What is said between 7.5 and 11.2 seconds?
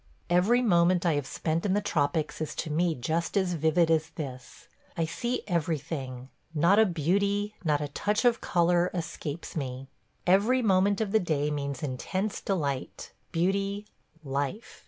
not a touch of color, escapes me. Every moment of the